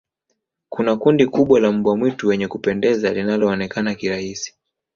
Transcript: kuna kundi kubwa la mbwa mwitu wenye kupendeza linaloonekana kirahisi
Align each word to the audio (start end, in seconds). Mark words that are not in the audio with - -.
kuna 0.69 0.95
kundi 0.95 1.25
kubwa 1.25 1.59
la 1.59 1.71
mbwa 1.71 1.97
mwitu 1.97 2.27
wenye 2.27 2.47
kupendeza 2.47 3.13
linaloonekana 3.13 3.95
kirahisi 3.95 4.53